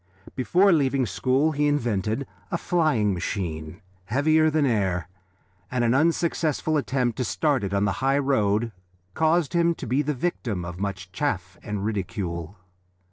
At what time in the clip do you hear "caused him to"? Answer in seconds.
9.13-9.85